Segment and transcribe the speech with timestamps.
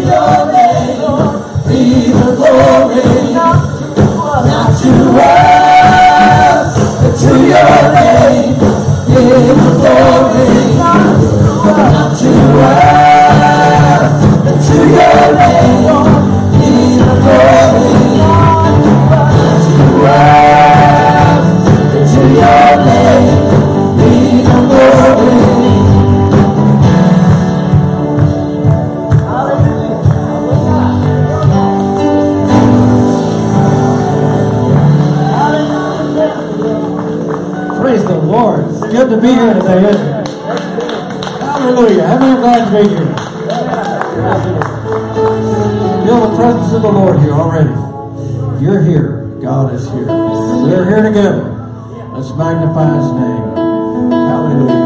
[0.00, 3.32] your name be the glory.
[3.34, 5.41] Not to us,
[46.42, 47.70] presence of the Lord here already.
[48.64, 49.38] You're here.
[49.40, 50.06] God is here.
[50.06, 51.54] We're here together.
[52.10, 53.46] Let's magnify His name.
[54.10, 54.82] Hallelujah.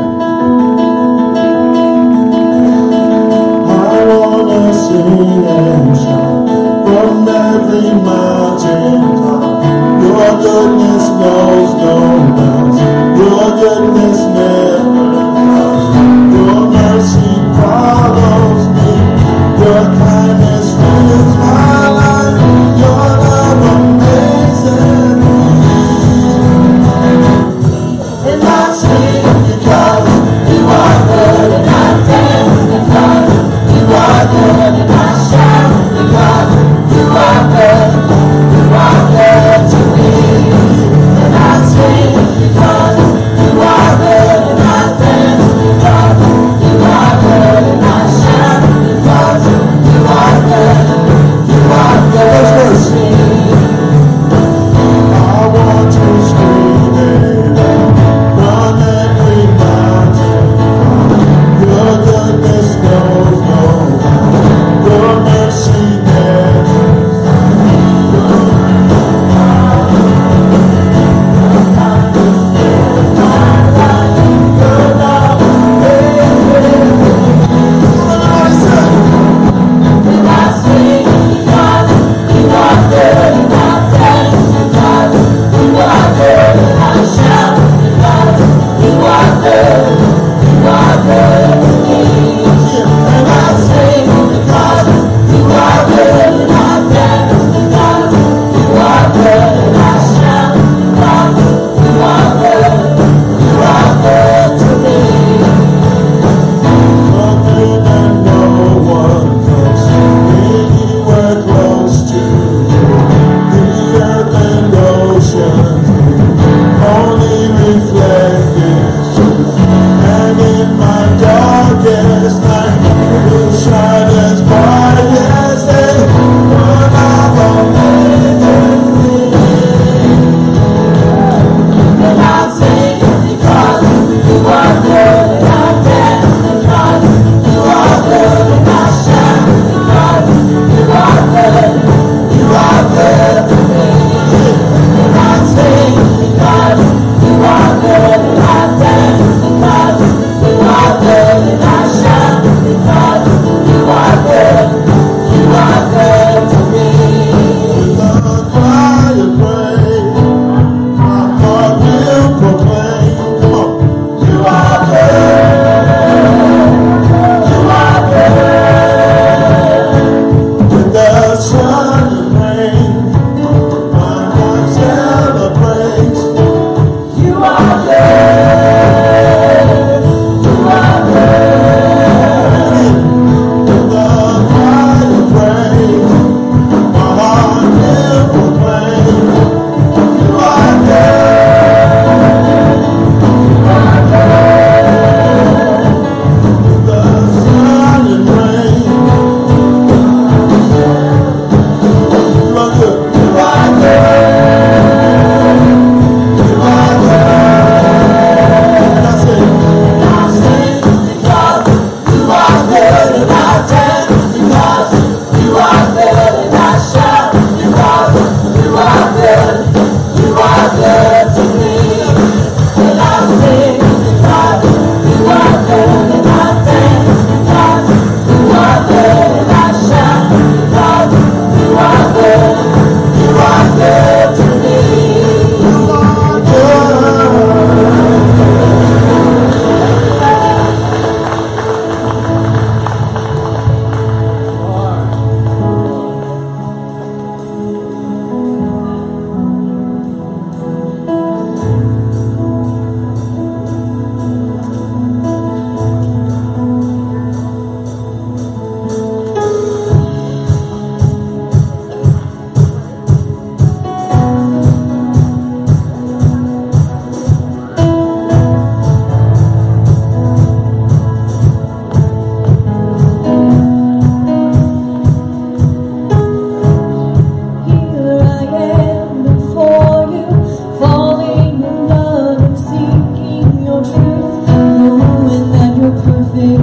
[3.72, 6.44] I wanna sing and shout
[6.84, 9.64] from every mountain top.
[10.04, 11.96] Your goodness knows no
[12.36, 12.78] bounds.
[13.18, 14.65] Your goodness never
[89.46, 90.05] love.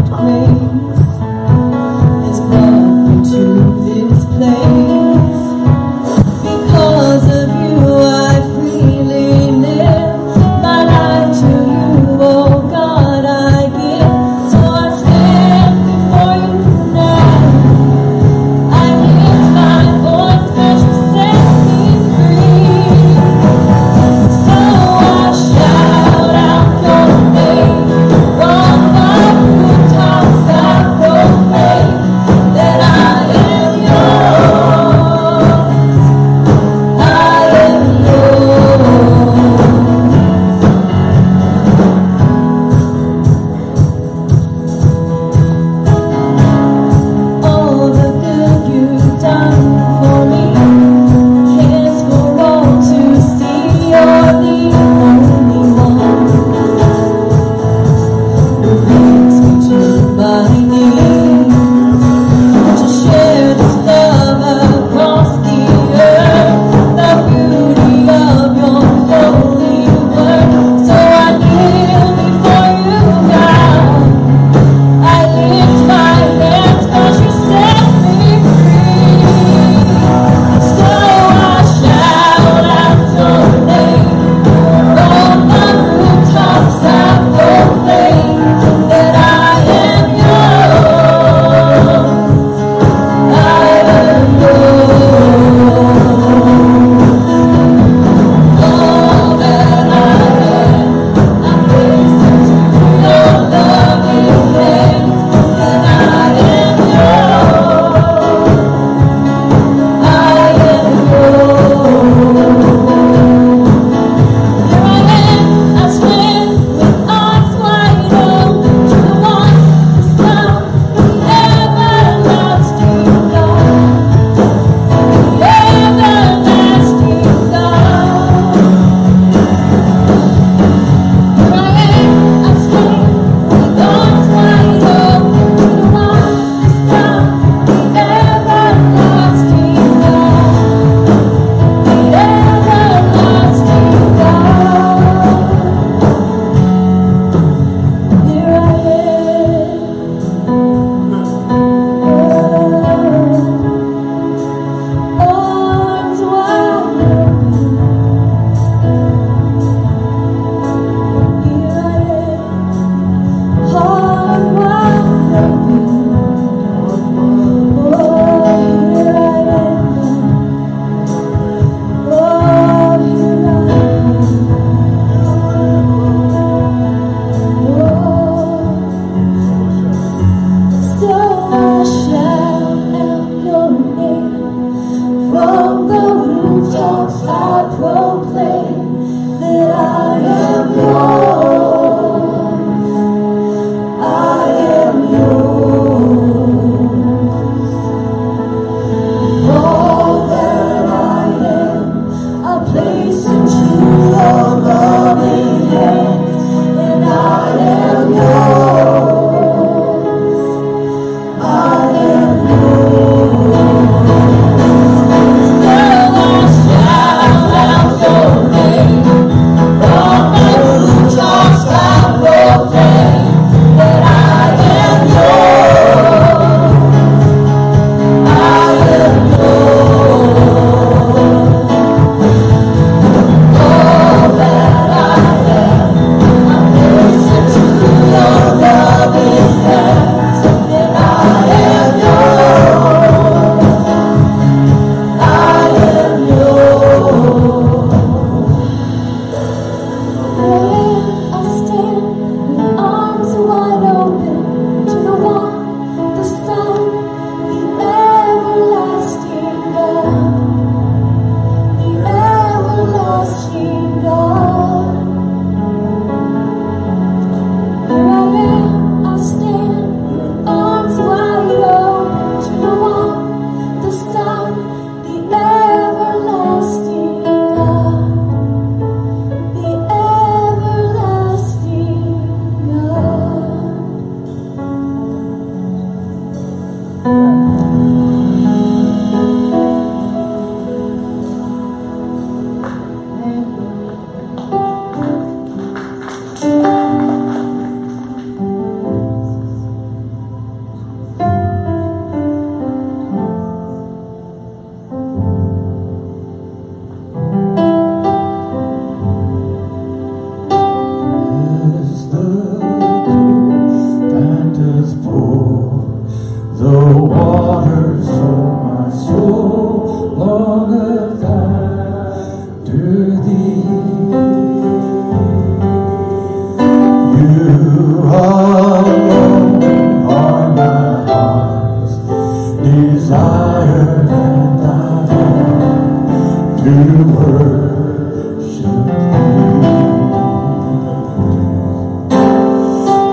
[0.09, 0.72] Perfect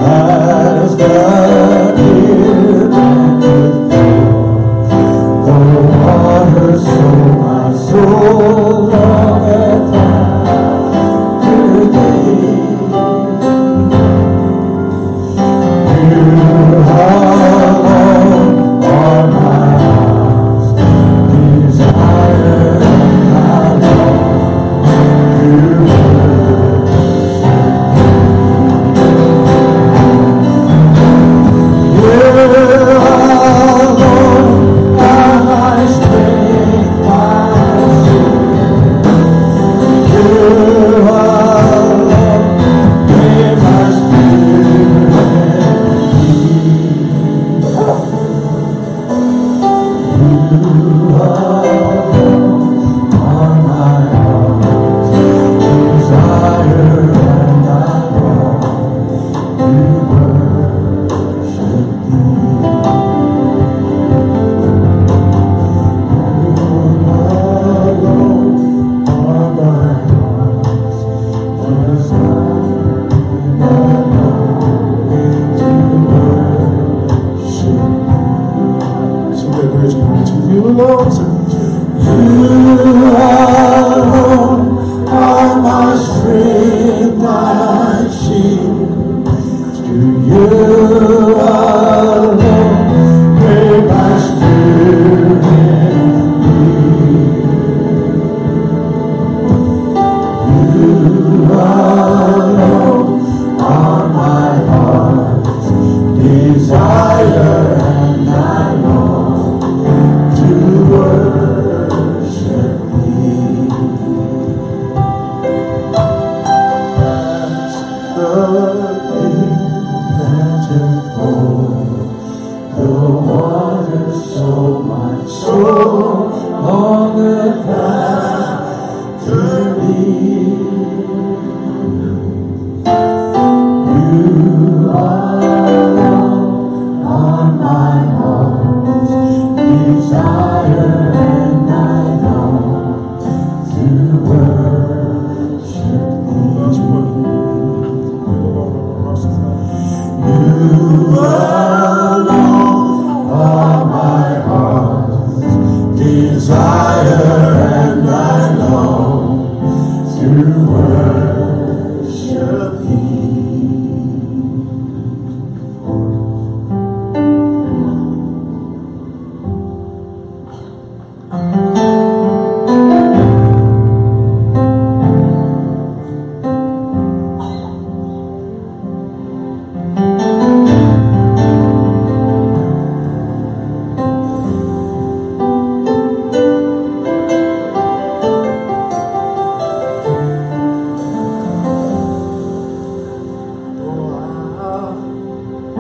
[0.00, 1.70] has done.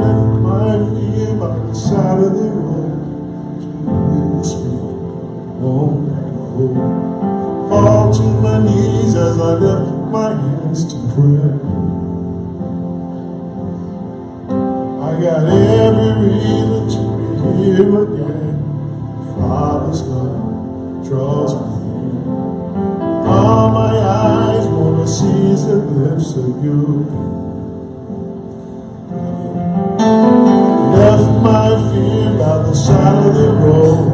[0.00, 3.00] Left right here by the side of the road.
[3.84, 4.54] It was
[5.60, 7.68] long ago.
[7.68, 11.52] Fall to my knees as I lift my hands to pray.
[15.04, 18.56] I got every reason to be here again.
[19.36, 23.28] Father's love draws me near.
[23.28, 25.40] All my eyes wanna see
[25.70, 27.49] a glimpse of you.
[32.70, 34.09] the side of the road.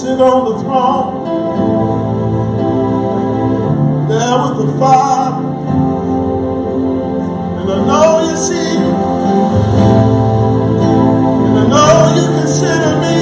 [0.00, 1.12] Sit on the throne,
[4.08, 5.44] there with the Father,
[7.60, 8.76] and I know you see,
[11.44, 13.18] and I know you consider me.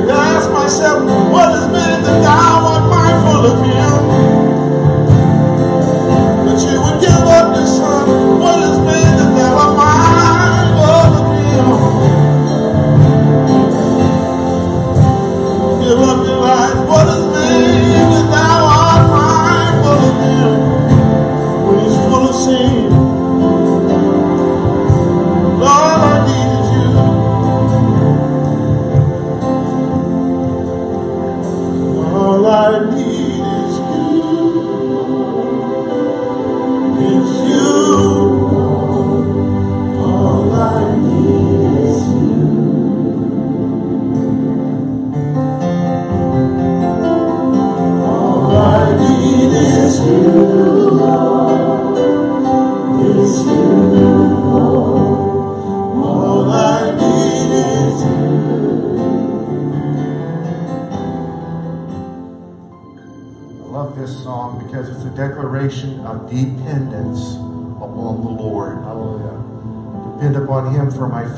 [0.00, 0.98] And I ask myself,
[1.30, 3.93] what has been that thou art mindful of him?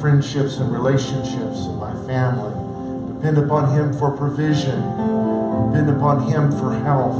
[0.00, 2.52] Friendships and relationships and my family.
[3.14, 4.80] Depend upon Him for provision.
[5.70, 7.16] Depend upon Him for health.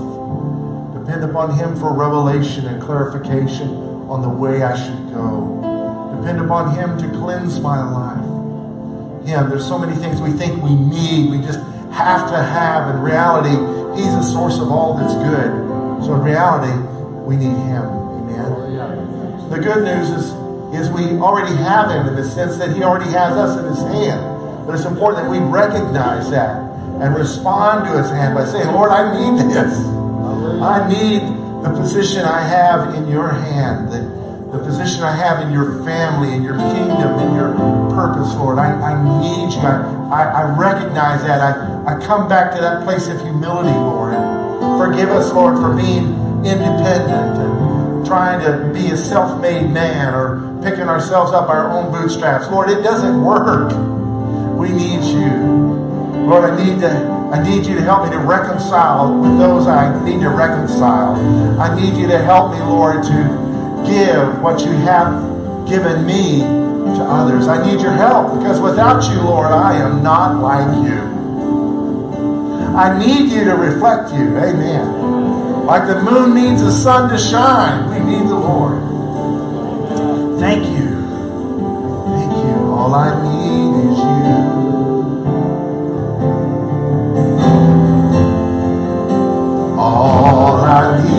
[0.95, 3.69] Depend upon Him for revelation and clarification
[4.09, 6.19] on the way I should go.
[6.21, 9.27] Depend upon Him to cleanse my life.
[9.27, 9.51] Him.
[9.51, 11.61] There's so many things we think we need, we just
[11.93, 12.95] have to have.
[12.95, 13.57] In reality,
[14.01, 16.05] He's the source of all that's good.
[16.05, 16.73] So in reality,
[17.25, 17.83] we need Him.
[17.83, 18.47] Amen.
[18.47, 20.46] Oh, the good news is
[20.77, 23.81] is we already have him in the sense that he already has us in his
[23.81, 24.67] hand.
[24.67, 26.63] But it's important that we recognize that
[27.01, 29.75] and respond to his hand by saying, Lord, I need this.
[30.63, 31.21] I need
[31.63, 34.01] the position I have in your hand, the,
[34.57, 37.53] the position I have in your family, in your kingdom, in your
[37.91, 38.59] purpose, Lord.
[38.59, 39.61] I, I need you.
[39.61, 41.41] I, I, I recognize that.
[41.41, 44.15] I, I come back to that place of humility, Lord.
[44.79, 50.89] Forgive us, Lord, for being independent and trying to be a self-made man or picking
[50.89, 52.49] ourselves up our own bootstraps.
[52.51, 53.73] Lord, it doesn't work.
[54.59, 55.31] We need you.
[56.27, 60.03] Lord, I need to I need you to help me to reconcile with those I
[60.05, 61.17] need to reconcile.
[61.61, 67.03] I need you to help me, Lord, to give what you have given me to
[67.03, 67.49] others.
[67.49, 71.17] I need your help because without you, Lord, I am not like you.
[72.77, 74.37] I need you to reflect you.
[74.37, 75.67] Amen.
[75.67, 78.96] Like the moon needs the sun to shine, we need the Lord.
[80.39, 80.89] Thank you.
[82.15, 82.73] Thank you.
[82.73, 85.37] All I need is you.
[89.79, 91.16] All I need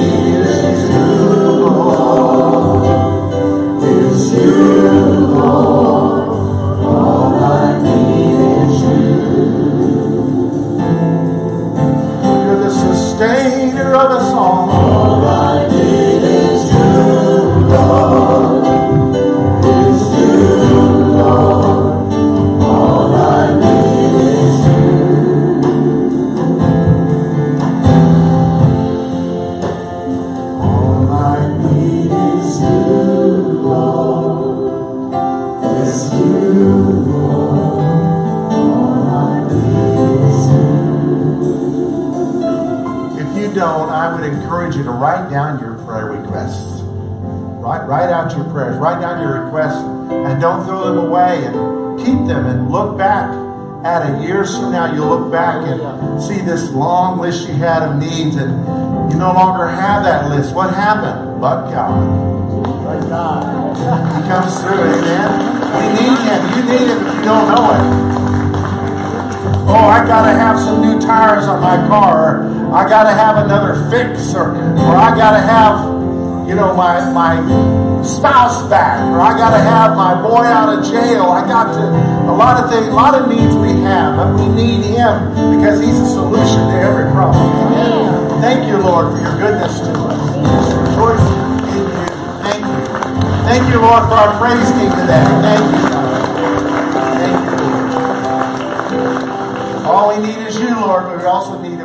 [54.48, 54.94] years from now.
[54.94, 58.52] You'll look back and see this long list you had of needs and
[59.12, 60.54] you no longer have that list.
[60.56, 61.42] What happened?
[61.42, 62.84] But God.
[62.84, 63.78] But God.
[63.78, 65.30] He comes through, amen.
[65.76, 66.42] We need him.
[66.56, 68.18] You need him if you don't know it.
[69.70, 72.48] Oh, I gotta have some new tires on my car.
[72.48, 77.36] Or I gotta have another fix, or or I gotta have, you know, my my
[78.04, 81.32] spouse back, or I gotta have my boy out of jail.
[81.32, 81.82] I got to
[82.30, 85.80] a lot of things, a lot of needs we have, but we need him because
[85.80, 88.42] he's the solution to every problem.
[88.42, 90.78] Thank you, Lord, for your goodness to us.
[90.78, 91.28] Rejoice in
[91.74, 91.88] you.
[92.44, 92.86] Thank you.
[93.48, 95.24] Thank you, Lord, for our praise team today.
[95.42, 95.78] Thank you.
[97.18, 97.78] Thank you, Lord.
[99.86, 101.77] All we need is you, Lord, but we also need a praise team.